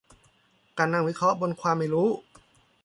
[0.77, 2.09] การนั่งวิเคราะห์บนความไม่รู้